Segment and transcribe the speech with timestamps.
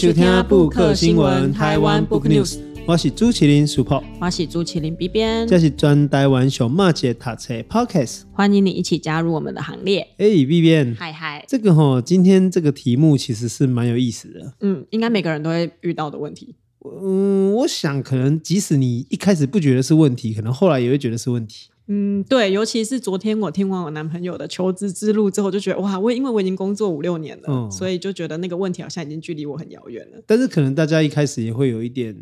[0.00, 10.00] 收听布克新闻台湾 Book News，我是朱麒麟 Super，我是朱麒麟 B 编，这是专台湾小马姐塔车 Podcast，欢迎你一起加入我们的行列。
[10.16, 16.54] 哎，B 编，嗨嗨，这个哈，今天这个题目其实是蛮有意思的，嗯，应该每个人都会遇到的问题。
[17.02, 21.68] 嗯，我想可能即使你一开始不觉得是问题，可能后来也会觉得是问题。
[21.92, 30.22] 嗯，对，尤其是昨天我听完我男朋友的求职之路之后，就觉得哇，我因为我已经工作五六年了，嗯，所以就觉得那个问题好像已经距离我很遥远了。
[30.24, 32.16] 但是可能大家一开始也会有一点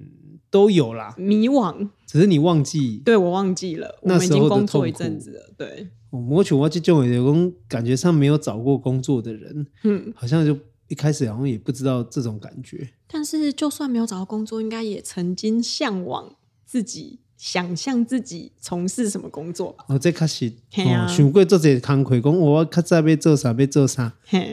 [0.51, 5.89] 都有啦，迷惘，只是你忘记，对，我忘记了，我们已经工作一阵子了，对。
[6.11, 10.57] 我觉得我这种有工感觉上没有找过工作的人，嗯，好像就
[10.89, 12.89] 一开始好像也不知道这种感觉。
[13.07, 17.19] 但是就算没有找到工作，应该也曾经向往自己。
[17.39, 19.75] 想象自己从事什么工作？
[19.87, 24.13] 哦，这开始哦，想过做这个工课，讲我较早要做啥，要做啥。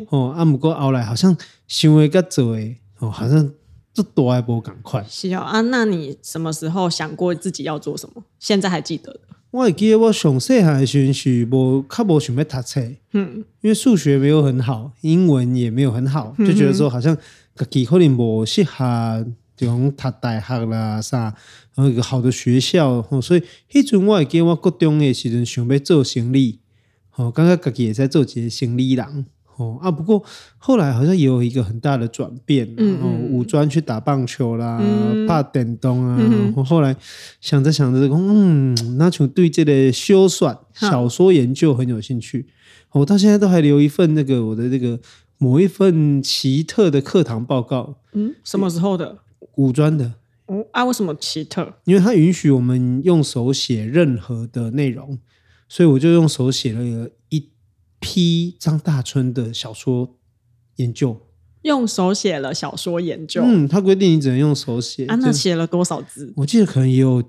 [0.09, 1.35] 哦，啊，不过后来好像
[1.67, 3.51] 想的跟做的，哦，好像
[3.91, 5.03] 做多还不赶快。
[5.09, 8.23] 是哦，啊，那你什么时候想过自己要做什么？
[8.37, 9.21] 现在还记得的？
[9.49, 12.81] 我还记得我上细汉的时候是无较无想要读册，
[13.13, 17.17] 嗯，因为数学没有很好，英文也没有很好，就觉得说好像
[17.55, 19.25] 自己可能无适合。
[19.55, 21.33] 就讲读大学啦，啥，
[21.73, 26.59] 然后一个好的学校，吼，所以迄阵我会记得我国中的时阵想要做生理，
[27.09, 29.77] 吼，刚刚自己也在做一个生理人，吼。
[29.77, 30.21] 啊，不过
[30.57, 36.95] 后来好像也有一个很大的转变，然后五专去打棒球啦，嗯、打电动啊，嗯、然后后来
[37.39, 42.47] 想着想着，嗯，那就对这个修算小说研究很有兴趣，
[42.91, 44.99] 我到现在都还留一份那个我的这个
[45.37, 49.19] 某一份奇特的课堂报告，嗯，什么时候的？
[49.57, 50.13] 五专的，
[50.47, 51.73] 哦啊，为什么奇特？
[51.85, 55.19] 因为它允许我们用手写任何的内容，
[55.67, 57.49] 所以我就用手写了一
[57.99, 60.15] 批张大春的小说
[60.75, 61.21] 研究。
[61.63, 65.07] 用手写了小说研究，嗯，他规定你只能用手写。
[65.07, 66.31] 啊，那写了多少字？
[66.35, 67.23] 我记得可能也有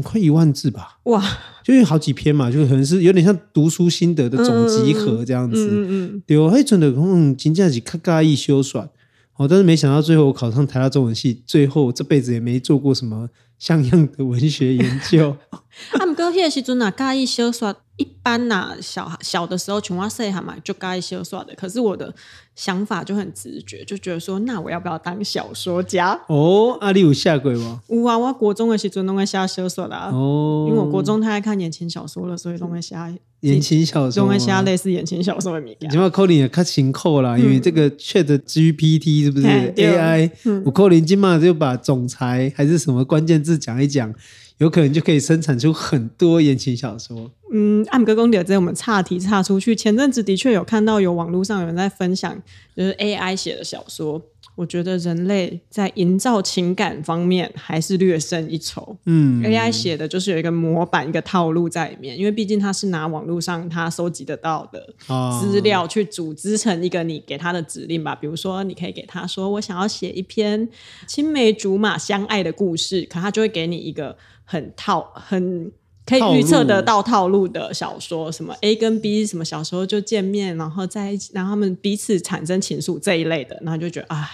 [0.00, 1.00] 快一万字吧。
[1.04, 1.20] 哇，
[1.64, 5.56] 就有好几篇嘛，就可能是有点像读书心得的总集合这样子。
[5.56, 8.88] 嗯嗯，嗯，对，还真的，嗯，真正是较介意修算。
[9.36, 13.28] 哦，但是没想到最后我考上台大中文系，最后这辈子也没做过什么
[13.58, 15.36] 像样的文学研究。
[15.50, 21.54] 啊，不过那个时阵啊，介意小说一般呐、啊，小小的时候，像我细汉嘛，就介意小说的。
[21.54, 22.12] 可是我的
[22.56, 26.18] 想法就很直觉，就觉得说，那我要不要当小说家？
[26.28, 27.82] 哦，啊，丽有下过吗？
[27.88, 30.08] 有啊，我国中的时阵都会写小说啦。
[30.10, 32.96] 哦，因为我国中太爱看言情小说了，所以都会写
[33.40, 35.76] 言情小说，都会写类似言情小说的名。
[35.80, 40.30] 你要扣你也看情扣啦，因为这个 Chat GPT 是不是 AI？
[40.64, 44.14] 我扣你今嘛就把总裁还是什么关键字讲一讲。
[44.64, 47.30] 有可能就可以生产出很多言情小说。
[47.52, 49.76] 嗯，按哥公点在我们岔题岔出去。
[49.76, 52.42] 前阵子的确有看到有网络上有人在分享，
[52.74, 54.20] 就是 AI 写的小说。
[54.56, 58.96] 我觉得人类在营造情感方面还是略胜一筹。
[59.04, 64.94] 嗯，AI 写的就是有一个模板、一个套路在里面，因为毕竟它是拿网络上它收集得到的
[65.40, 68.14] 资料去组织成一个你给它的指令吧。
[68.14, 70.68] 比如说，你可以给他说：“我想要写一篇
[71.08, 75.72] 青梅竹马相爱的故事”，可他就会给你一个很套、很
[76.06, 84.30] 可以预测得到套路的小说，什么 A 跟 B 什么小时候就见面，然后在一起，然后他们彼此产生情愫这一类的，然后就觉得啊。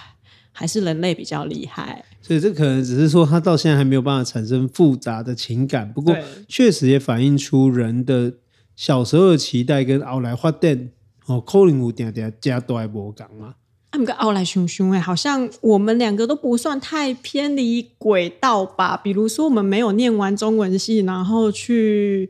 [0.53, 6.13] 还是人类比较厉害，所以这可能只是说他到现在还没有办法产生复杂的情感，不过
[6.45, 8.33] 确实也反映出人的
[8.75, 10.89] 小时候的期待跟后来发展
[11.27, 13.55] 哦，可能有点点加多还不讲嘛。
[13.91, 18.97] 他们个奥来熊熊哎，好像我们两个都不算太偏离轨道吧？
[18.97, 22.29] 比如说我们没有念完中文系，然后去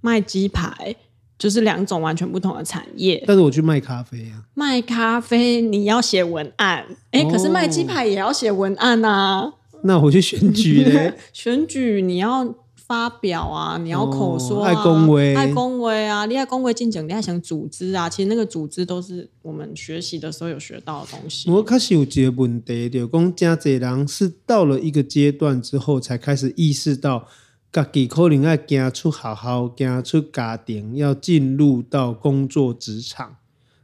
[0.00, 0.96] 卖鸡排。
[1.38, 9.52] 就是两种完全不同的产业，但是我去卖咖啡啊，卖咖啡你要写文案，哎、哦，可是卖鸡排也要写文案啊。
[9.82, 12.54] 那我去选举嘞， 选举你要
[12.92, 18.06] 发表啊，你要口说、啊，爱恭维，爱恭维啊，你爱恭维进讲，你还想组织啊？
[18.06, 21.50] 其实那个组织都是我们学习的时候有学到的东西。
[21.50, 27.26] 我开始有一个问题，就讲真济人是到了一个阶段之后，才开始意识到。
[27.72, 33.36] 自己可能要走出好好，走出家庭，要进入到工作职场，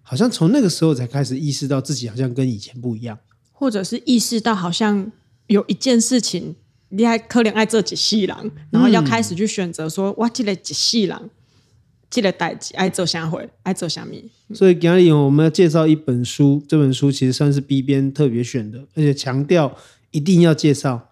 [0.02, 3.18] 好像从那个时候才开始意识到自己好像跟以前不一样，
[3.50, 5.10] 或者是意识到好像
[5.46, 6.56] 有一件事情
[6.90, 11.30] 你还可能爱做一世人，然后要开始去选择说，我这个一世人，
[12.10, 14.24] 这个代志爱做啥会，爱做啥咪。
[14.54, 19.76] 所以今天我们要介绍一本书，这本书其实算是 B 编特别选的，而且强调
[20.10, 21.10] 一定要介绍。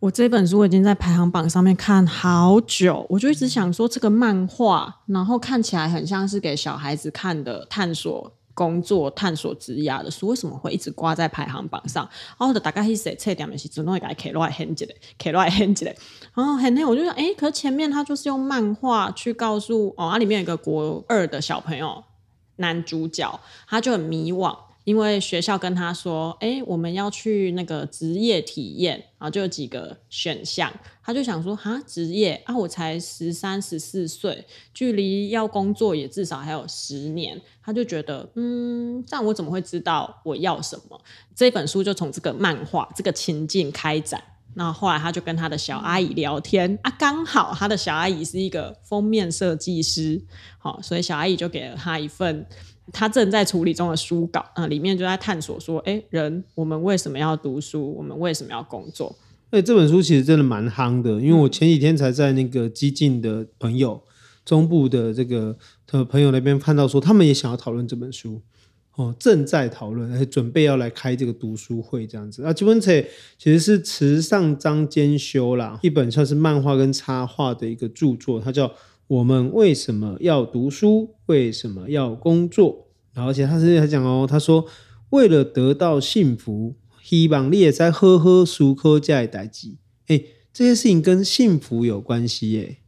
[0.00, 12.08] 我这本书已经在排行榜上面看好久，我就一直想说这个漫画，然后看起来很像是给小孩子看的探索工作探索职涯的书，为什么会一直挂在排行榜上？
[12.38, 15.94] 然后就大概是写册点的时候，会给它开落来很几嘞，开落来很几嘞。
[16.34, 22.02] 然后很累，我就想，哎，可是前面他就是用漫画去告诉哦，它里面有个国二的小朋友，
[22.56, 23.38] 男主角，
[23.68, 24.56] 他就很迷惘。
[24.86, 30.72] 因为学校跟他说：“哎，我们要去那个职业体验，然后就有几个选项。”
[31.02, 41.00] 他就想说：“哈，职业啊，我才十三、十四岁，距离要工作也至少还有十年。”他就觉得：“嗯，这样我怎么会知道我要什么？”
[41.34, 44.22] 这本书就从这个漫画这个情境开展。
[44.54, 50.22] 那后，后来他就跟他的小阿姨聊天啊，刚好他的小阿姨是一个封面设计师，
[50.58, 52.46] 好，所以小阿姨就给了他一份。
[52.92, 57.94] 他正在处理中的书稿啊，里面就在探索说：哎，人我们为什么要读书？
[57.96, 59.16] 我们为什么要工作？
[59.50, 64.00] 哎，这本书其实真的蛮夯的，因为我前几天才在那个激进的朋友
[64.44, 65.56] 中部的这个
[65.86, 68.40] 的朋友那边看到说，他们也想要讨论这本书
[68.94, 72.52] 哦，正在讨论，而且准备要来开这个读书会这样子啊。
[72.52, 72.92] 这本册
[73.36, 78.72] 其实是池上章兼修啦，一本算是漫画跟插画的一个著作，它叫。
[79.08, 81.14] 我们为什么要读书？
[81.26, 82.88] 为什么要工作？
[83.12, 84.66] 然后，而且他是在讲哦，他说
[85.10, 89.76] 为了得到幸福，希望你也在呵呵舒克这样代志。
[90.08, 90.22] 哎，
[90.52, 92.78] 这些事情跟幸福有关系耶。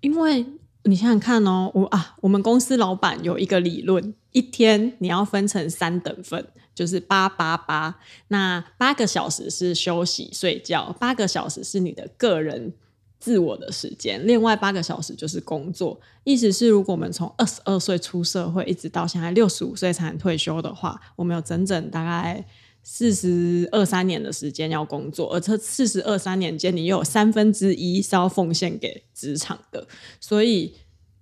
[0.00, 0.44] 因为
[0.84, 8.00] 你想想看哦，我啊，我们公司老板有一个理论，一天你要分成三等份，就是八八八。
[8.28, 12.72] 那八个小时是休息睡觉，八个小时是你的个人。
[13.20, 16.00] 自我的时间，另外八个小时就是工作。
[16.24, 22.42] 意思是，如果我们从二十二岁出社会，一直到现在六十五岁才退休的话，我们有整整大概
[22.82, 29.86] 四十二三年的时间要工作，而这四十二三年间，你又有三分之一是要奉献给职场的。
[30.18, 30.74] 所以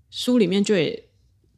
[0.09, 1.09] 书里面就也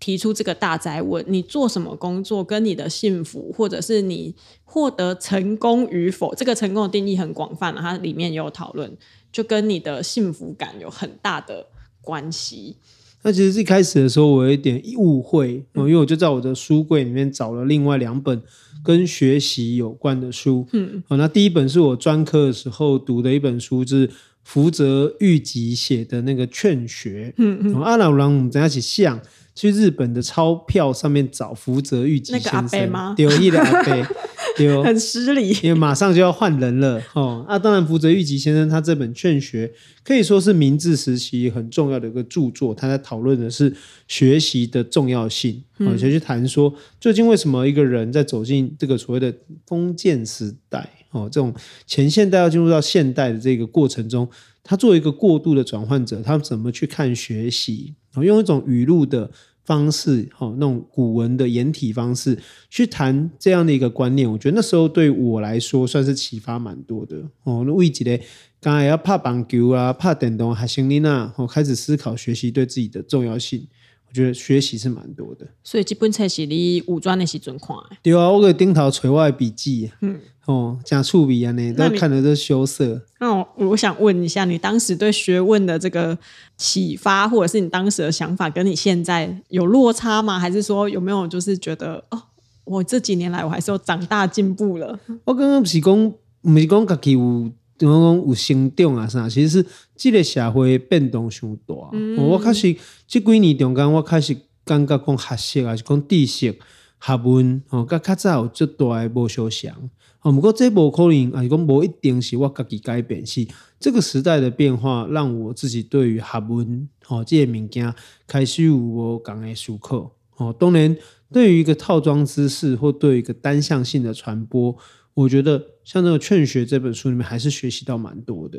[0.00, 4.34] 提出这个大哉问：你做什么工作，跟你的幸福，或者是你
[4.64, 6.34] 获得成功与否？
[6.34, 8.96] 这个成功的定义很广泛了，它里面也有讨论。
[9.32, 11.66] 就跟你的幸福感有很大的
[12.00, 12.76] 关系。
[13.22, 18.42] 那其实一开始的时候，我有一点误会，因为我就在我的书柜里面找了另外两本
[18.82, 20.66] 跟学习有关的书。
[20.72, 24.10] 嗯，好，那第一本是我专科的时候读的一本书，就是
[24.42, 27.28] 福泽谕吉写的那个《劝学》。
[27.38, 29.20] 嗯嗯，阿老郎我们等下一起像
[29.54, 33.14] 去日本的钞票上面找福泽谕吉先生，那个阿伯吗？
[33.16, 34.04] 丢一两杯，
[34.56, 34.82] 丢。
[34.82, 37.44] 很失礼，因为马上就要换人了哦。
[37.46, 39.66] 啊，当然，福泽谕吉先生他这本《劝学》
[40.02, 42.74] 可以说是明治时期很重要的一个著作。
[42.74, 43.74] 他在讨论的是
[44.08, 49.34] 学习的重要性，而且去谈说，究竟为什么一个人在走进这个所谓的
[49.66, 51.54] 封建时代哦，这种
[51.86, 54.28] 前现代要进入到现代的这个过程中，
[54.62, 57.94] 他作为一个过渡的转换者，他怎么去看学习？
[58.20, 59.30] 用一种语录的。
[59.62, 62.36] 方式，哈，那种古文的言体方式
[62.68, 67.62] 去谈这样的一个观念，我觉得那时候对我来说算是启发蛮多的哦。
[67.64, 68.20] 那为几嘞？
[68.60, 71.32] 刚才要拍棒球啊，拍电动还行哩呢。
[71.36, 73.64] 我开始思考学习对自己的重要性，
[74.08, 75.46] 我觉得学习是蛮多的。
[75.62, 77.96] 所以这本册是你五专的时阵看的？
[78.02, 80.18] 对啊，我给顶头锤我的笔记，嗯。
[80.46, 83.00] 哦，讲触笔啊，那都看的都羞涩。
[83.20, 86.18] 那我我想问一下，你当时对学问的这个
[86.56, 90.38] 启发，或者是你当时的想法，跟你现在有落差吗？
[90.38, 92.20] 还是说有没有就是觉得哦，
[92.64, 94.98] 我这几年来我还是有长大进步了？
[95.24, 99.28] 我刚刚不是讲，不是讲自己有，怎么讲有成长啊啥？
[99.28, 101.74] 其实是这个社会变动太大。
[101.92, 102.74] 嗯、我开始
[103.06, 106.58] 这几年中间，我开始感觉讲学习啊是讲知识、
[107.00, 109.74] 学问哦，跟较早有最大的不相像。
[110.22, 113.46] 哦，不过这无可能，啊，是讲无一定是我家己改变，是
[113.78, 117.94] 这个时代的变化让我自己对于学问，哦，这些物件
[118.26, 120.12] 开始有无同的思考。
[120.36, 120.94] 哦，当然，
[121.32, 124.76] 对于一个套装知识或对于一个单向性的传播，
[125.14, 128.58] 我觉得像这个《劝学》这本书里面还是学习到蛮多的。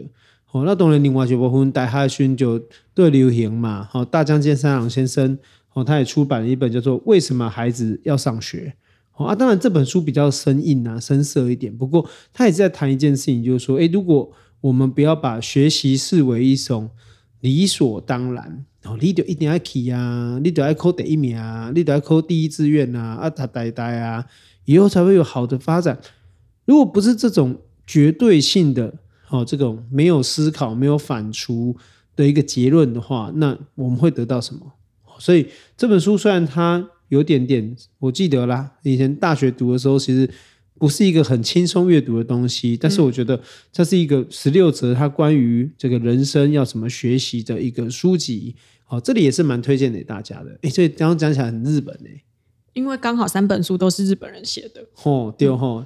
[0.52, 2.60] 哦，那当然，另外一部分大学生就
[2.94, 5.38] 对流行嘛，哦，大江健三郎先生，
[5.74, 8.76] 哦，他也出版了一本叫做《为什么孩子要上学》。
[9.24, 11.76] 啊，当然这本书比较生硬啊，深涩一点。
[11.76, 16.90] 不过他也是在谈一件事情，就是说，诶，如果我们不要把学习视为一种
[17.40, 24.26] 理所当然，哦，你就一定要去啊，你就要考第一名啊，你就要考第一志愿啊，啊，他呆呆啊，
[24.66, 26.00] 以后才会有好的发展。
[26.66, 28.94] 如果不是这种绝对性的，
[29.30, 31.76] 哦，这种没有思考、没有反刍
[32.16, 34.74] 的一个结论的话，那我们会得到什么？
[35.18, 36.90] 所以这本书虽然它。
[37.12, 38.72] 有点点，我记得啦。
[38.84, 40.30] 以前大学读的时候，其实
[40.80, 43.38] 不是一个很轻松阅读的东西，但是我觉得
[43.70, 48.56] 这是一个十六则，它关于这个人生要怎么学习的一个书籍。
[48.86, 50.58] 好，这里也是蛮推荐给大家的。
[50.62, 52.24] 哎，这刚刚讲起来很日本诶。
[52.72, 54.88] 因为刚好三本书都是日本人写的。
[55.04, 55.86] 哦，对吼，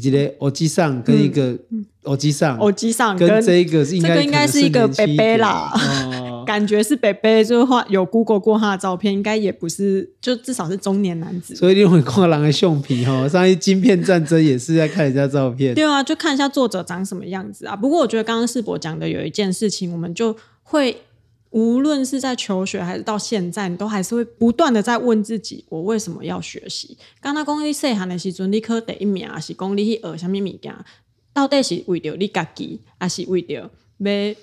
[0.00, 1.58] 一个耳机上跟一个
[2.04, 5.72] 耳机上，耳机上跟这个是应该这个应该是一个北北啦。
[6.46, 11.56] 感觉是北北，就是画有 Google 过他的照片，应该也不是，就至少是中年男子。
[11.56, 15.74] 所以你会看人的相片哈， 上一晶片战争也是在看人家照片。
[15.74, 17.74] 对啊，就看一下作者长什么样子啊。
[17.74, 20.96] 不过我觉得刚刚世博讲的有一件事情，我们就会
[21.56, 26.98] 无论是在求学还是到现在，你都还是会不断的在问自己：我为什么要学习？
[27.18, 30.74] 刚刚讲你细汉的时阵，你考第一名，还是讲你去学什么物件？
[31.32, 34.36] 到底是为了你家己，还是为了要？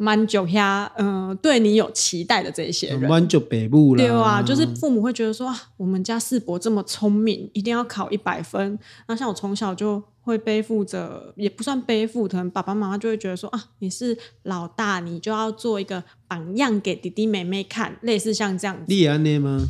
[0.00, 8.78] 满足下，嗯、呃，对你有期待的这些人，满足北部了，对啊，就是父母会觉得说，啊，我们家世博这么聪明，一定要考一百分。
[9.08, 18.84] 那像我从小就会背负着，也不算背负，可能爸爸妈妈就会觉得说，啊，你是老大，你就要做一个榜样给弟弟妹妹看，类似像这样子。
[18.88, 19.66] 你也安呢吗？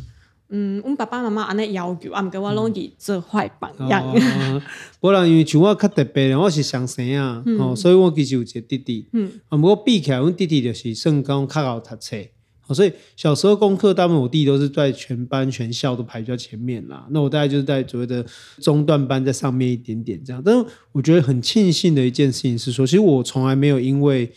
[0.49, 4.03] 嗯，我爸爸妈妈安尼要求，啊，毋过我拢以做坏榜样。
[4.99, 9.07] 无人因为像我较特别，我是上生啊，嗯、哦，所以我其实有一个弟弟。
[9.13, 12.17] 嗯，啊，不过比起来，阮弟弟就是算讲较好读册。
[12.73, 17.07] 所以小时候功课，大部分我弟都是在全班全校都排在前面啦。
[17.11, 18.25] 那我大概就是在所谓的
[18.61, 20.41] 中段班，在上面一点点这样。
[20.43, 24.31] 但是我觉得很庆幸的一件事情是说，其实我从来没有因为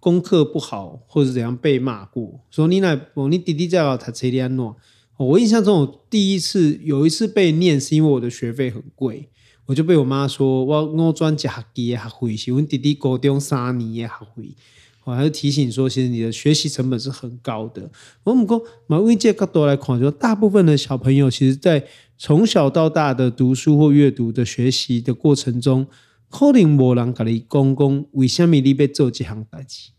[0.00, 2.40] 功课不好或者怎样被骂过。
[2.50, 4.76] 说你那，哦，你弟弟在搞读册你安诺？
[5.16, 9.28] 我印象中，我第一次有一次被念，是因为我的学费很贵，
[9.66, 14.56] 我就被我妈说我我转一学期的学费是我弟弟高中三年的学费，
[15.04, 17.90] 我还是提醒说，其实你的学习成本是很高的。
[18.24, 21.84] 我们讲，从这个角度来看，就大部分的小朋友，其实在
[22.16, 25.86] 从小到大的读书或阅读的学习的过程中，
[26.30, 29.90] 可能没人跟你讲讲为什么你被做这行代志，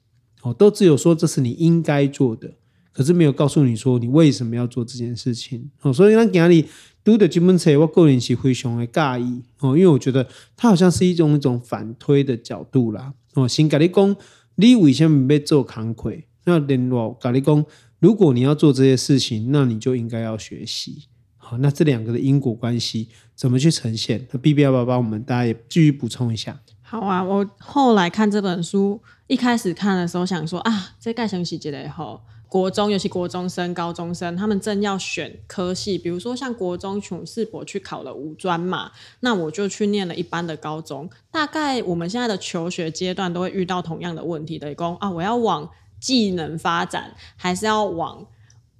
[0.42, 2.52] 哦，都只有说这是你应该做的。
[2.92, 6.66] 可是没有告诉你说你为什么要做这件事情哦，所以那今日
[7.04, 13.46] 读的这本书，我个人是非常的介意哦，因为我觉得它好像是一种一种反推的角度啦哦。
[13.46, 14.16] 先跟你讲，
[14.56, 16.14] 你为什么要做工课？
[16.46, 17.66] 那另外跟你讲，
[18.00, 21.06] 如果你要做这些事情，那你就应该要学习。
[21.38, 24.28] 好，那这两个的因果关系怎么去呈现？
[24.32, 26.60] 那 B B 要不要帮我们大家也继续补充一下？
[26.82, 32.22] 好啊，我后来看这本书，一开始看的时候想说啊，这盖成细节的后。
[32.48, 41.10] 国中，尤其国中生、高中生，他们正要选科系，比如说像国中，从世博去考了五专嘛，那我就去念了一般的高中。
[41.32, 48.26] 大概我们现在的求学阶段都会遇到同样的问题的，讲啊，我要往技能发展，还是要往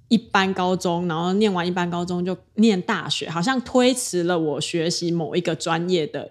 [0.08, 6.30] 一般高中，然后念完一般高中就念大学，好像推迟了我学习某一个专业的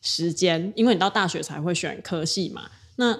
[0.00, 3.18] 时间，因为你到大学才会选科系嘛，那。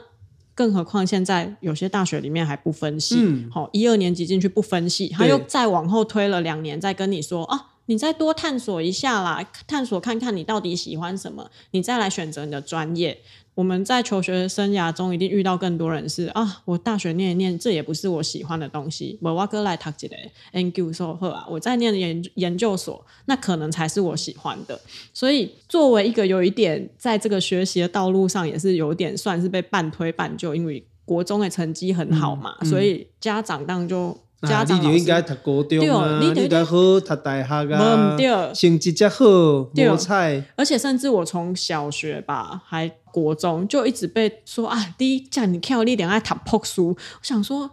[0.55, 3.17] 更何况现在有些大学里面还不分系，
[3.51, 13.19] 好、嗯，一二年级进去不分系，他又再往后推了两年，再跟你说啊，你再多探索一下啦，探索看看你到底喜欢什么，你再来选择你的专业。
[13.55, 19.17] 我们在求学生涯中一定遇到更多人是啊，我大学念一念，这也不是我喜欢的东西。
[19.23, 20.17] 我挖哥来读一个
[20.53, 24.81] 研究所后啊，我在念研研究所，那可能才是我喜欢的。
[25.13, 34.19] 所以作为一个有一点在这个学习的道路上也是有点算是被半推半就，因为国中的成绩很好嘛，嗯嗯、所以家长当就。
[34.43, 38.17] 家长、啊、你就应该读高中啊，你应该好读大学啊，
[38.53, 40.45] 成绩才好，无彩。
[40.57, 46.89] 而且甚至我从小学吧，还国中就一直被说啊，第一叫你看你恋爱读破书。
[46.89, 47.71] 我想说，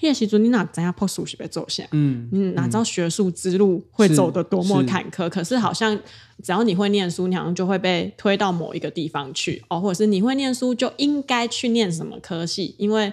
[0.00, 1.84] 那个时阵你哪知道破书是要走向？
[1.90, 5.28] 嗯，你哪知道学术之路会走得多么坎坷？
[5.28, 5.98] 可是好像
[6.42, 12.76] 只要你会念书，你好像就会被推到某一个地方去哦，或者是你会念书就应该去念什么科系？
[12.78, 13.12] 因为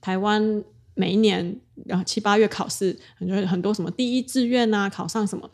[0.00, 0.64] 台湾。
[1.00, 5.48] 每一年，然后七八月考试，很多很多什么第一志愿啊，考上什么，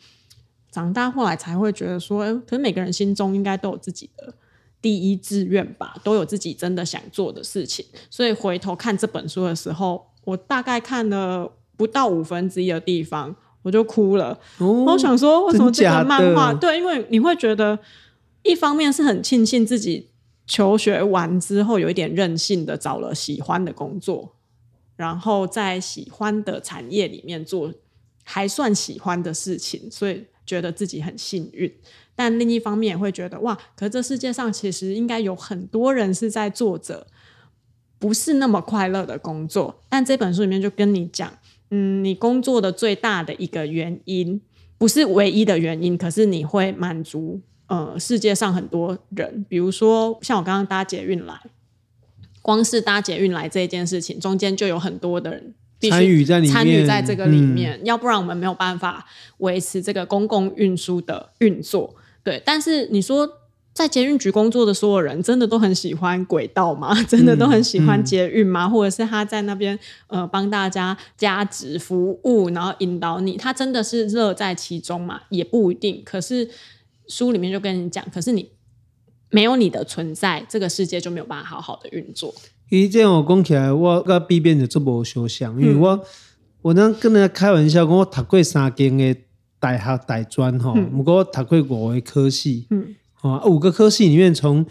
[0.72, 4.34] 长大后来才会觉得说，可是每个人心中应该都有自己的
[4.82, 7.86] 第一志愿吧，都有自己真的想做的事情。
[8.10, 14.40] 所以回头看这本书的时候，我大概看了不到五分之一的地方，我就哭了。
[14.58, 16.52] 哦，我想说，为什么这个漫画？
[16.54, 17.78] 对，因为你会觉得，
[18.42, 20.10] 一方面是很庆幸自己
[20.44, 24.35] 求学完之后有一点任性的找了喜欢的工作。
[24.96, 27.72] 然后在喜欢的产业里面做
[28.24, 31.72] 还算喜欢的事情，所以觉得自己很幸运。
[32.14, 37.06] 但另一方面也会觉得哇，可是这世界上其实应该有很多人是在做着
[37.98, 39.82] 不是那么快乐的工作。
[39.88, 41.30] 但这本书里面就跟你讲，
[41.70, 44.40] 嗯，你工作的最大的一个原因
[44.78, 51.38] 不是唯一的原因，可是你会满足呃世界上很多人，比如说像我刚刚搭捷运来。
[52.46, 55.52] 光是搭捷运来这件事情，中间就有很多的人
[55.90, 59.04] 参与在参与在这个里面，嗯、要不然我们没有办法
[59.38, 61.96] 维持这个公共运输的运作。
[62.22, 63.28] 对，但是你说
[63.72, 66.94] 在捷运局工作的所有人，真的都很喜欢轨道吗？
[67.10, 68.66] 真的都很喜欢捷运吗？
[68.66, 69.76] 嗯嗯、或者是他在那边
[70.06, 75.22] 呃帮大家加值服务，然后引导你，他真的是乐在其中吗？
[75.30, 76.00] 也不一定。
[76.04, 76.48] 可是
[77.08, 78.50] 书里面就跟你讲，可是你
[79.36, 82.34] 没有你的存在，这个世界就没有办法好好的运作。
[82.70, 86.00] 其实这样我讲起来，我跟 B 变的这么相像，因为我、嗯、
[86.62, 89.14] 我那跟人家开玩笑，讲我读过三间的
[89.60, 94.64] 大学大专哈，不过、嗯、我读过五个科系，嗯，啊五个科系里面，从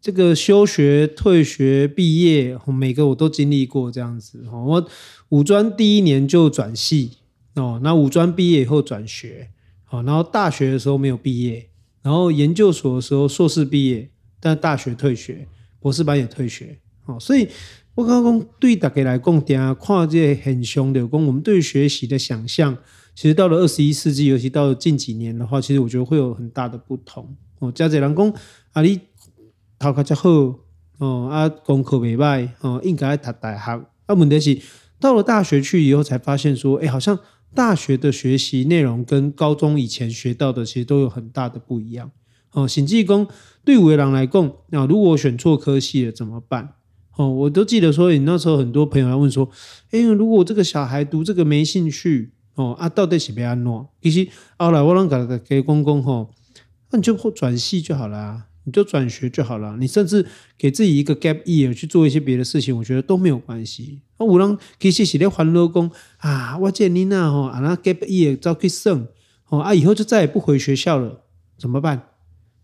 [0.00, 4.44] 这个休学、退学、毕业，每个我都经历过这样子。
[4.52, 4.84] 我
[5.28, 7.18] 五专第一年就转系
[7.54, 9.50] 哦，那五专毕业以后转学，
[9.92, 11.67] 然后大学的时候没有毕业，
[12.08, 14.08] 然后研究所的时候硕士毕业，
[14.40, 15.46] 但大学退学，
[15.78, 16.78] 博士班也退学。
[17.04, 17.46] 哦，所以
[17.94, 22.74] 我刚刚对大家来讲，点看这现象的讲，我们对学习的想象，
[23.14, 27.36] 其实到了二十一世纪，尤其到了近几年的话，其实我觉得会有很大的不同。
[27.58, 28.32] 哦，加这人讲
[28.72, 28.98] 啊，你
[29.78, 30.30] 考较好，
[30.96, 33.84] 哦啊，功课未歹，哦，应该读大学。
[34.06, 34.58] 啊，问题是
[34.98, 37.18] 到了大学去以后，才发现说，哎，好像
[37.54, 42.10] 大学的学习内容跟高中以前学到的，其实都有很大的不一样。
[42.52, 43.26] 哦，甚至讲
[43.64, 46.74] 对有的人来讲，啊，如果我选错科系了怎么办？
[47.16, 49.50] 哦，我都记得说，你那时候很多朋友来问说，
[49.90, 53.86] 哎，如果我这个小孩读这个没兴趣，哦啊，到底是要安怎？
[54.00, 56.30] 其实后来我拢给给公公吼，
[56.90, 60.26] 那你就转系就好了，啊你就转学就好了，你甚至
[60.58, 64.02] 给自己一个 gap year 去做一些别的事情，我觉得都没有关系。
[64.18, 69.08] 那有人其实是咧烦恼讲啊，我见你那吼啊那 gap year 早去算，
[69.48, 71.24] 哦啊以后就再也不回学校了，
[71.56, 72.02] 怎么办？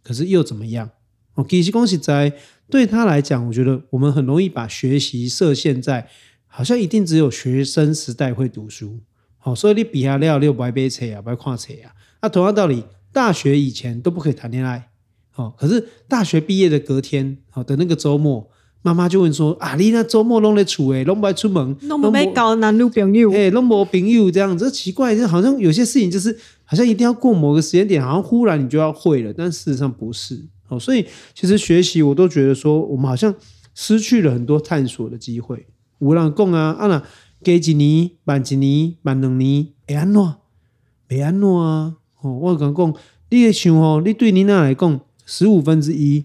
[0.03, 0.91] 可是又怎么样？
[1.37, 2.35] 哦，其实恭喜在。
[2.71, 6.09] 对他来讲，我觉得我们很容易把学习设限在
[6.47, 9.01] 好像一定只有学生时代会读书，
[9.37, 11.93] 好，所以你比下料六不爱背册啊，不爱看册啊。
[12.23, 14.89] 那同样道理，大学以前都不可以谈恋爱，
[15.37, 18.49] 好，可是大学毕业的隔天，好的那个周末，
[18.83, 30.41] 妈妈就问说：啊，你那周末弄在厝诶，弄不爱出门，拢没搞男女朋友，哎，弄没朋友这样子，奇怪，就好像有些事情就是好像一定要过某个时间点，好像忽然你就要会了，但事实上不是。
[30.69, 33.35] 哦，所以其实学习我都觉得说，我们好像
[33.75, 35.67] 失去了很多探索的机会。
[35.99, 37.03] 有人讲啊，啊那
[37.43, 40.35] 给一年、慢一年、慢两年，会安怎？
[41.09, 41.97] 会安怎啊？
[42.23, 42.95] 哦，我讲讲，
[43.31, 46.25] 你的想哦，你对你那来讲，十五分之一，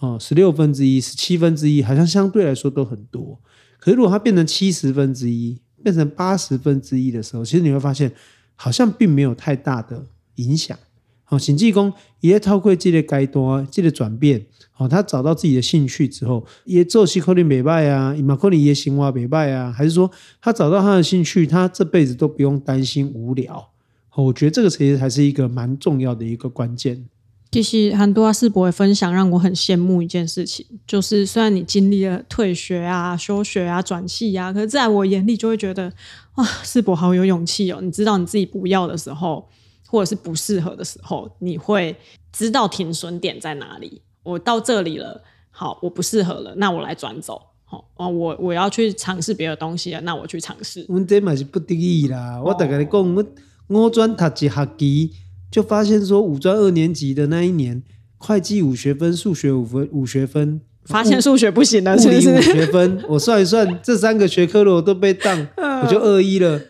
[0.00, 3.38] 哦，十六分之一，十七分之一，好像相对来说都很多。
[3.78, 8.12] 可是如果它变成七十分之一，变成八十分之一的时候，其实你会发现，
[8.54, 10.04] 好像并没有太大的
[10.36, 10.76] 影响。
[11.24, 14.46] 好，甚至讲也透过这个该多，这个转变，
[14.78, 20.10] 哦，他找到自己的兴趣之后，也做西可能美拜啊，马可能也行哇美拜啊，还是说
[20.40, 23.70] 他找到他的兴趣，他这辈子都不用担心无聊。
[24.14, 27.06] 哦我觉得这个其实还是一个蛮重要的一个关键。
[27.50, 35.92] 其实很多世博的分享让我很羡慕一件事情，就是虽然你经历了退学啊、休学啊、转系啊，可是在我眼里就会觉得，
[36.34, 37.80] 哇，世博好有勇气哦！
[37.80, 39.48] 你知道你自己不要的时候。
[39.90, 41.96] 或者是不适合的时候，你会
[42.30, 44.02] 知道停损点在哪里。
[44.22, 47.40] 我到这里了，好，我不适合了，那我来转走。
[47.64, 50.84] 好，我我要去尝试别的东西了，那我去尝试。
[50.90, 52.38] 我这嘛是不得已啦。
[52.44, 53.24] 我大概你讲，我
[53.68, 55.10] 五专读一学期，
[55.50, 57.82] 就发现说五专二年级的那一年，
[58.16, 62.28] 会计五学分，数学五分五学分，发现数学不行了，是不是？
[62.28, 66.60] 物理五学分， 我算一算，这三个学科的我都被当，我就二一了。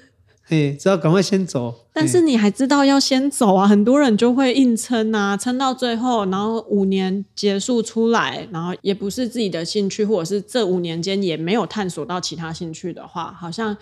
[0.50, 1.74] 嘿，只要赶快先走。
[1.92, 3.68] 但是你还知道要先走啊？
[3.68, 13.76] 很多人就会硬撑啊，撑到最后，然后五年结束出来，然后也不是自己的兴趣，或者是这五年间也没有探索到其他兴趣的话，好像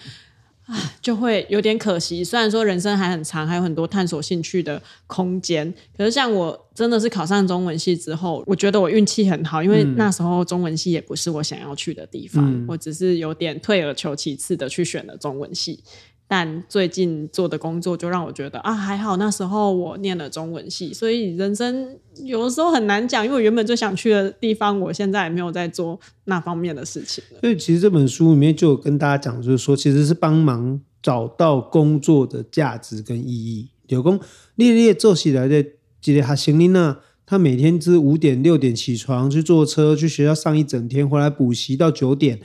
[0.66, 2.22] 啊就会有点可惜。
[2.22, 15.82] 虽然说人生还很长，还有很多探索兴趣的空间，可是像我真的是考上中文系之后，我觉得我运气很好，因为那时候中文系也不是我想要去的地方，嗯、我只是有点退而求其次的去选了中文系。
[16.28, 27.22] 但最近做的工作就让我觉得啊，还好那时候我念了中文系，所以人生有的时候很难讲，因为我原本最想去的地方，我现在也没有在做那方面的事情。
[27.40, 33.68] 所以其实这本书里面就有跟大家讲，就是说其实是帮忙找到工作的价值跟意义。
[33.86, 34.18] 有工
[34.56, 35.64] 烈烈做起来的
[36.00, 42.40] 记得哈行李呢，他每天是五点六点起床去坐车去学校上一整天，回来补习到九点。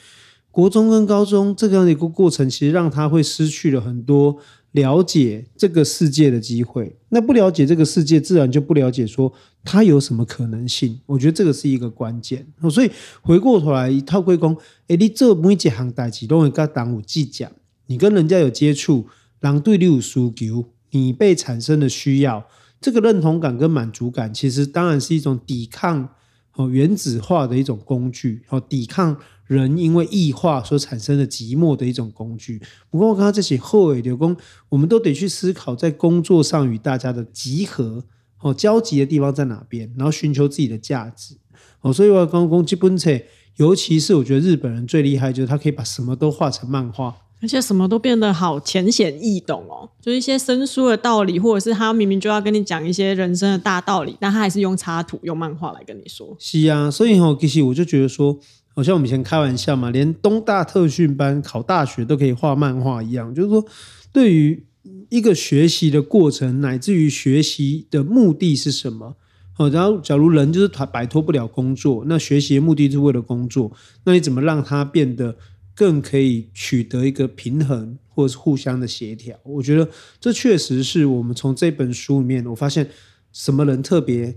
[0.51, 4.37] 国中跟高中这样的一个过程，其实让他会失去了很多
[4.71, 6.95] 了解这个世界的机会。
[7.09, 9.31] 那不了解这个世界，自然就不了解说
[9.63, 10.99] 他有什么可能性。
[11.05, 12.45] 我觉得这个是一个关键。
[12.69, 17.49] 所以回过头来，一套归功，诶，你做每一行代志都会跟党务计较，
[17.87, 19.07] 你跟人家有接触，
[19.39, 22.45] 狼对你有需求，你被产生的需要，
[22.79, 26.09] 这个认同感跟满足感，其实当然是一种抵抗
[26.55, 29.17] 哦原子化的一种工具，哦抵抗
[29.55, 32.61] 人因为异化所产生的寂寞的一种工具。
[32.89, 34.35] 不过我刚刚这些后尾流工，
[34.69, 38.03] 我们都得去思考，在工作上与大家的集合
[38.41, 41.35] 哦交集的地方在哪边，然后寻求自己的价值
[41.81, 41.91] 哦。
[41.93, 43.19] 所以我刚刚基本上。
[43.57, 49.87] 尤其是我觉得日本人最厉害，就是他可以把什么都画成漫画，而且什么都变得好浅显易懂哦。
[50.01, 56.33] 就是一些生疏的道理，或者是他明明就要跟你讲一些人生的大道理，但他还是用插图、用漫画来跟你说。
[56.39, 58.39] 是啊，所以哈，其实我就觉得说，
[58.73, 63.65] 好像我们以前开玩笑嘛，连东大特训班考大学都可以画漫画一样，就是说，
[64.11, 64.65] 对于
[65.09, 69.17] 一个学习的过程，乃至于学习的目的是什么？
[69.57, 73.71] 哦，然后假如人就是他摆脱不了工作，那学习的目的是为了工作，
[74.05, 75.35] 那你怎么让他变得
[75.75, 79.37] 更可以取得一个平衡，或者是互相的协调？
[79.43, 79.87] 我觉得
[80.19, 82.89] 这确实是我们从这本书里面，我发现
[83.33, 84.35] 什么人特别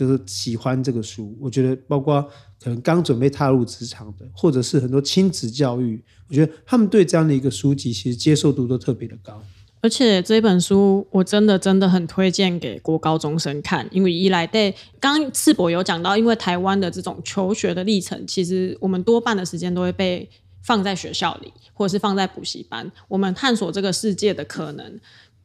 [0.00, 1.36] 就是喜欢这个书。
[1.38, 2.22] 我觉得包括
[2.58, 9.42] 可能刚准备踏入职场的，或者是很多亲子教育，我觉得他们对这样的一个书籍其实接受度都特别的高。
[9.82, 20.26] 而且这本书我真的真的很推荐给国高中生看，因为一来对，刚刚赤博有讲到，因为台湾的这种求学的历程，其实我们多半的时间都会被
[20.62, 24.98] 放在学校里，或者是放在补习班，我们探索这个世界的可能。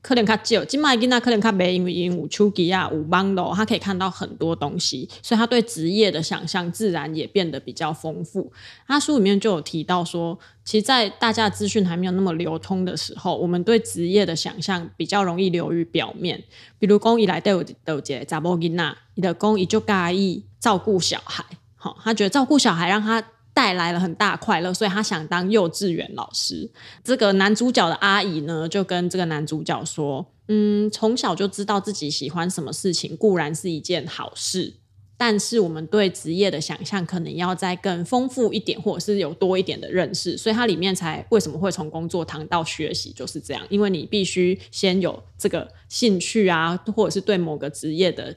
[0.05, 8.53] 可能较少，今麦囡仔可能较没，因为因有手机啊，有网络，他可以看到很多东西，所以他对职业的想象自然也变得比较丰富。
[8.87, 16.43] 他书里面就有提到说，其实，在大家资讯还没有那么流通的时候，我们对职业的想象比较容易流于表面。
[16.77, 21.43] 比如讲，伊来都有都有查某囡仔，伊的讲伊就介意照顾小孩，
[21.75, 23.23] 好，他觉得照顾小孩让他。
[23.55, 26.69] 带来了很大快乐，所以他想当幼稚园老师。
[27.05, 34.73] 这个男主角的阿姨呢，就跟这个男主角说：“嗯，从小就知道自己喜欢什么事情，固然是一件好事，
[35.15, 40.37] 但是我们对职业的想象可能要再更丰富一点，或者是有多一点的认识。
[40.37, 48.35] 所以它里面才为什么会从工作谈到学习，就是这样，因为你必须先有这个兴趣啊，或者是对某个职业的。”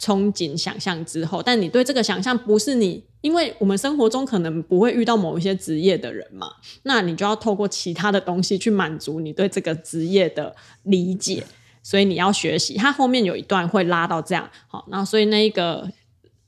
[0.00, 6.48] 憧憬想象之后，但你对这个想象不是你，因为我们生活中可能不会遇到某一些职业的人嘛，
[6.82, 11.44] 那你就要透过其他的东西去满足你对这个职业的理解，
[11.82, 12.74] 所以你要学习。
[12.74, 15.90] 它后面有一段会拉到这样，好，那所以那一个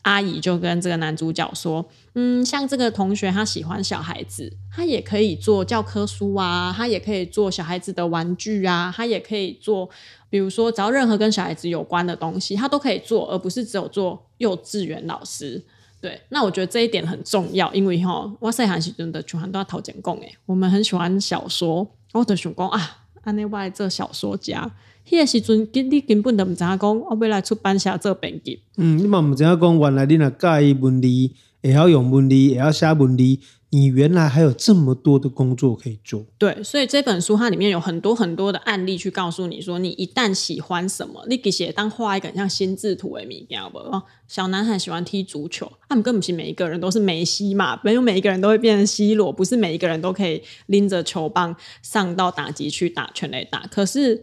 [0.09, 9.91] 阿姨就跟这个男主角说，嗯，像这个同学他喜欢小孩子，他也可以做教科书啊，他也可以做小孩子的玩具啊，他也可以做。
[10.31, 15.63] 比如说，只要任何跟小孩子有关的东西，他都可以做，而不是只有做幼稚园老师。
[16.01, 20.35] 对，那我觉得这一点很重要，因为哈，哇塞，韩喜真的全都要讨钱供诶。
[20.47, 24.71] 我们很喜欢小说，我的想讲啊，安内外这小说家，
[25.09, 28.61] 迄个时阵你根本都唔知影讲，我要来出版社做编辑。
[28.77, 33.41] 嗯，你嘛唔知影讲，原来你若介意文理，会晓用文理，会晓写文理。
[33.71, 43.79] 你原来还有这么多的工作可以做，对，所以这本书它里面有很多很多的案例去告诉你说，你一旦喜欢什么，你给写当画一个很像心智图的物件不？
[44.27, 53.67] 小男孩喜欢踢足球，他们根本不是每一个人都是梅西嘛，没有每一个人都会变成 C 罗，不是每一个人都可以拎着球棒上到打击区打全垒打。
[53.67, 54.19] 可是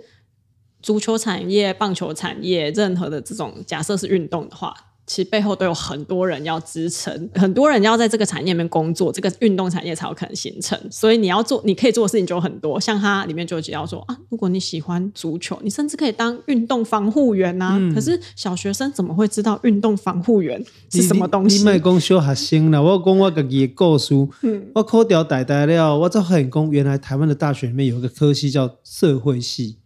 [0.85, 4.71] 足球产业、棒球产业，任何的这种假设是运动的话。
[5.07, 10.75] 其实背后都有很多人要支撑，很多人要在这个产业里面工作，这个运动产业才有可能形成。
[10.89, 12.79] 所以你要做，你可以做的事情就很多。
[12.79, 17.77] 像它里面就有提到说啊，如果你喜欢足球，你甚至可以当运动防护员啊。
[17.79, 20.59] 嗯、可是小学生怎么会知道运动防护员
[20.91, 21.59] 是什么东西？
[21.59, 24.15] 你卖讲小学生啦，我讲我自己的故事。
[24.41, 29.77] 嗯，我考掉大大了，我才发现讲，原来台湾的大学里面有一个科系叫社会系。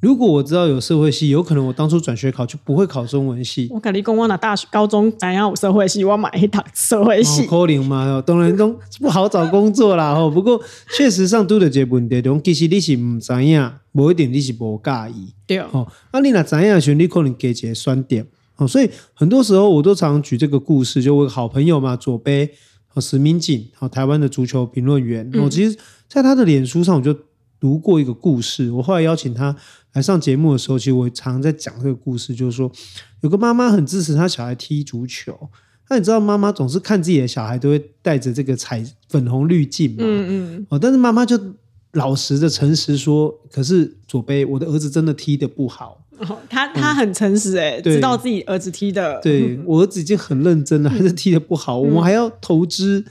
[0.00, 3.68] 如果我知道有社会系，有可能我当初转学考就不会考中文系。
[3.70, 7.46] 我跟你讲，我那大学、高中怎样有社会系，我买一堂社会系。
[7.46, 10.14] 可能嘛，当然都不好找工作啦。
[10.16, 10.58] 吼，不过
[10.96, 15.34] 确实上都的这问题，中其实你是唔知影，无一定你是无介意。
[15.46, 18.26] 对哦，啊，你若知影的时候，你可能给一个选点。
[18.56, 22.50] 哦，所以很多时候我都常举这个故事，就我好朋友嘛，左杯
[22.88, 25.30] 和石明景，和台湾的足球评论员。
[25.34, 25.76] 我、嗯、其实
[26.08, 27.14] 在他的脸书上，我就
[27.60, 28.70] 读过一个故事。
[28.72, 29.54] 我后来邀请他。
[29.92, 32.70] 来上节目的时候，其实我常常在讲这个故事，就是说
[33.22, 35.36] 有个妈妈很支持她小孩踢足球，
[35.88, 41.38] 那你知道妈妈总是看自己的小孩都会带着这个彩粉红滤镜嘛，嗯嗯，哦，但是妈妈就
[41.94, 53.04] 老实的诚实说，可是左杯，我的儿子真的踢得不好，哦、他他很诚实哎、嗯，知道自己儿子踢的，对， 我儿子已经很认真了，还是踢得不好，嗯、我们还要投资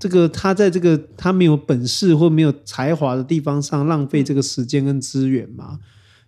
[0.00, 5.78] 这个他在这个他没有本事或没有才华的地方上浪费这个时间跟资源吗？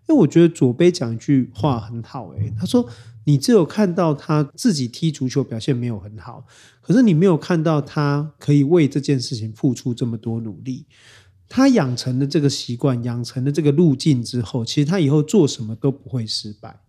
[0.09, 2.89] 因为我觉得左杯讲一句话很好，诶，他说
[3.25, 6.47] 你只有看到他自己踢足球表现没有很好，
[6.81, 10.87] 可是你没有看到他可以为这件事情付出这么多努力。
[11.49, 16.81] 他养成了这个习惯，养成了这个路径之后，其实他以后做什么都不会失败。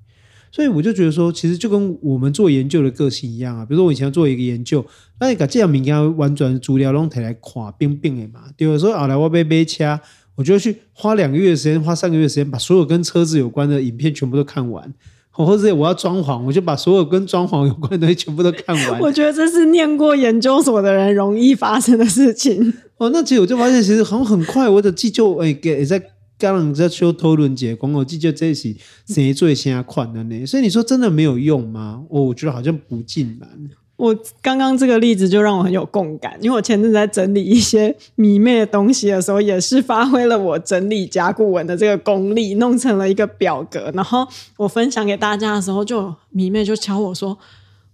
[0.51, 3.65] 所以我就觉得说，其实就跟我们做研究的个性一样啊。
[3.65, 4.83] 比如说我以前做一个研究，
[5.19, 8.45] 那你把这样物件完全资料拢提来看，冰冰的嘛。
[8.57, 9.99] 对，所以后来我买买车，
[10.37, 14.93] 我就去花两个月的时间，花三个月的时间，把所有跟车子有关的影片全部都看完。
[15.31, 18.97] 或者我要装潢，我就把所有跟装潢有关的东西全部都看完。
[19.01, 22.73] 我觉得这是念过研究所的人容易发生的事情。
[22.97, 25.99] 哦，那其实我就发现，其实好像很快，我的记就诶，给在
[26.39, 30.43] 刚刚在修讨论结果，我记就这是谁最先款的呢？
[30.43, 32.03] 所以你说真的没有用吗？
[32.09, 33.49] 哦，我觉得好像不尽然。
[33.97, 47.35] 我刚刚这个例子就让我很有共感，因为我前阵在整理一些迷妹的东西的时候，也是发挥了我整理甲骨文的这个功力，弄成了一个表格，然后我分享给大家的时候，就迷妹就敲我说：“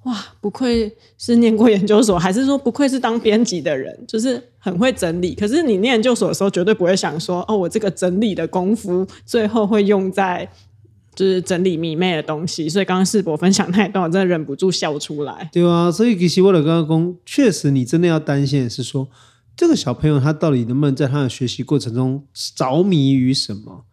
[0.04, 5.34] 哇，不愧是念过研究所，还是说不愧是当编辑的人，就是很会整理。
[5.34, 10.50] 可是你念研究所的时候，绝对不会想说，哦，我这个整理的功夫最后会用在。”
[11.16, 15.50] 就是整理迷妹的东西，所以刚刚世博分享那一段，我真的忍不住笑出来。
[15.54, 19.08] 对啊，所以其实我的刚刚讲，确实你真的要担心的是说，
[19.56, 22.24] 这个小朋友他到底能不能在他的学习过程中
[22.56, 23.86] 着迷于什么？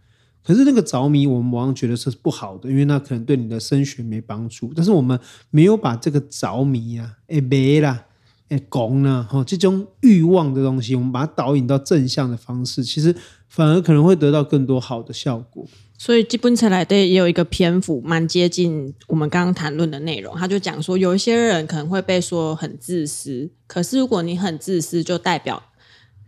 [0.42, 4.72] 可是那个着迷，我们往往觉得是不好的，因为那可能对你的升学没帮助。
[4.74, 8.06] 但是我们没有把这个着迷啊、哎没啦、
[8.48, 13.14] 哎拱啦，哈，这种欲望的东西，我们把它导引到正向的方式，其实
[13.48, 15.66] 反而可能会得到更多好的效果。
[16.02, 25.62] 所以基本上来的也有一个篇幅蛮接近我们刚刚谈论的内容，他就讲说有一些人可能会被说很自私，可是如果你很自私，就代表。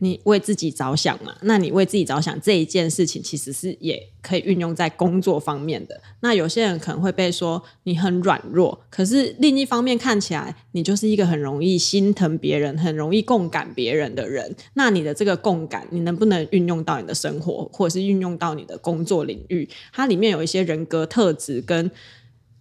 [0.03, 1.33] 你为自己着想嘛？
[1.43, 6.01] 那你为自己着想这一件事情，其实是也可以运用在工作方面的。
[6.23, 14.53] 那有些人可能会被说你很软弱，可是另一方面看起来，你就是一个很容易心疼别人、很容易共感别人的人。
[14.75, 19.69] 那你的这个共感，你能不能运用到你的生活，或者是运用到你的工作领域？
[19.93, 21.89] 它里面有一些人格特质跟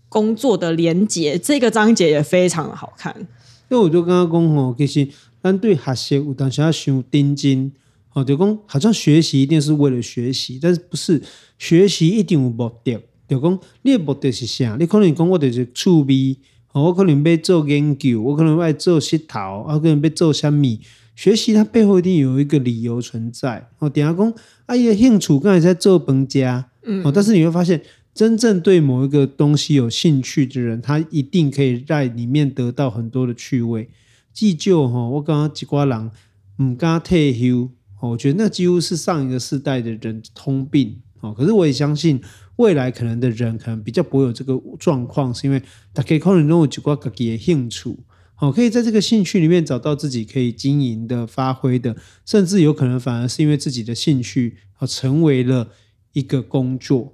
[0.08, 3.27] 工作的连结，这个章节也非常的好看。
[3.72, 5.08] 因为我就跟他讲吼，其实。
[5.44, 7.72] 但对学习有当时要想定睛，
[8.14, 11.20] 哦，就讲好像学习一定是为了学习，但是不是
[11.58, 13.00] 学习一定有目的？
[13.28, 14.78] 就讲你的目的是啥？
[14.80, 16.38] 你可能讲我就是趣味，
[16.74, 20.80] 我可能要做研究，我可能爱做石头，我可能要做虾米。
[21.16, 23.68] 学习它背后一定有一个理由存在。
[23.80, 24.32] 哦，等下讲
[24.68, 27.82] 啊，伊的兴趣刚才在做饭家，嗯，但是你会发现，
[28.13, 33.89] 真正对某一个东西有兴趣的人，他一定可以在里面得到很多的趣味。
[34.34, 36.12] 至少哈，我刚刚一挂人
[36.58, 37.69] 唔敢退休，
[38.02, 41.02] 我觉得那几乎是上一个世代的人通病。
[41.21, 42.19] 哦可是我也相信
[42.56, 45.62] 未来可能的人可能比较不会有这个状况，是因为
[45.93, 47.95] 大家可能都有几挂自己的兴趣，
[48.34, 51.95] 好，可以在这个兴趣里面找到自己可以经营的、发挥的，
[52.26, 55.69] 甚至有可能反而是因为自己的兴趣，成为了
[56.13, 57.13] 一个工作。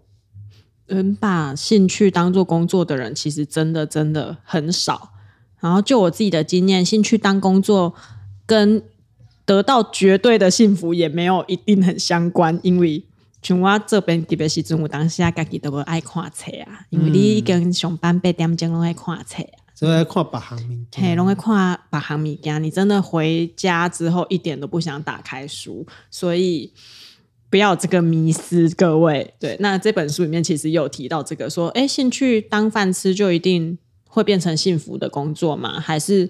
[0.88, 5.12] 能把兴趣当做工作的人，其实真的真的很少。
[5.60, 7.94] 然后就我自己的经验，兴趣当工作
[8.46, 8.82] 跟
[9.46, 12.60] 得到绝对的幸福也没有一定很相关。
[12.64, 13.04] 因为
[13.42, 16.86] 像我这边特别是中午当时啊，自己都会爱看册啊。
[16.90, 22.62] 因为你跟上班八点钟拢爱看册啊，所以爱看别行物件，嘿，拢爱看别行物件。
[22.62, 26.72] 你真的回家之后一点都不想打开书，所以
[27.50, 29.34] 不要这个迷思，各位。
[29.40, 33.78] 对，那这本书里面其实有提到这个，说，哎，兴趣当饭吃就一定。
[34.10, 35.80] 会变成幸福的工作吗？
[35.80, 36.28] 还是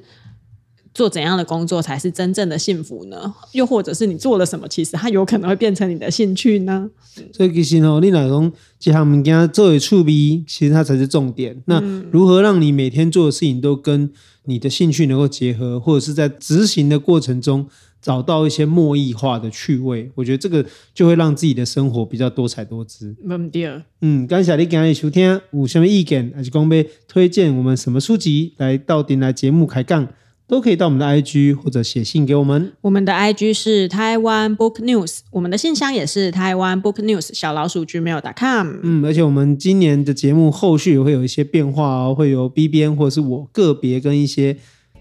[0.94, 3.34] 做怎样的工作才是真正的幸福呢？
[3.54, 6.90] 又或者是你做了什么，其实它有可能会变成你的兴趣呢？
[7.32, 11.64] 所以其实哦，你来讲这项物件做为趣味，其实它才是重点。
[11.68, 11.80] 那
[12.12, 14.12] 如何让你每天做的事情都跟
[14.46, 17.68] 你的兴趣能够结合，或者是在执行的过程中，
[18.02, 23.16] 找到一些莫义化的趣味，我觉得这个就会让自己的生活比较多彩多姿。
[23.22, 23.84] 没错。
[24.02, 30.08] 嗯，感谢你今日收听，有什么意见还是讲要推荐我们什么书籍来到电台节目开杠，
[30.48, 32.72] 都可以到我们的 IG 或者写信给我们。
[32.82, 38.76] 我们的 IG 是台湾 Book News，我们的信箱也是台湾 Book News 小老鼠 gmail.com。
[38.84, 44.56] 嗯，而且我们今年的节目后续也会有一些变化哦，会有 B 编或者是我个别跟一些。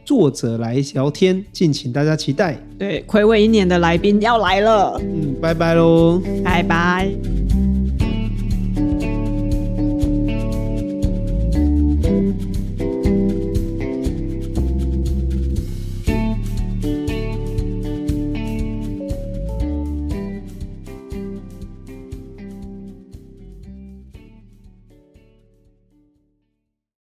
[0.07, 2.57] 作者来聊天，敬请大家期待。
[2.79, 4.99] 对，暌违一年的来宾要来了。
[5.03, 7.11] 嗯，拜拜喽，拜拜。